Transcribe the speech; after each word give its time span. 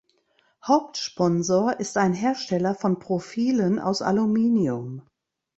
Hauptsponsor 0.65 1.79
ist 1.79 1.95
ein 1.95 2.13
Hersteller 2.13 2.73
von 2.73 2.97
Profilen 2.97 3.77
aus 3.77 4.01
Aluminium. 4.01 5.03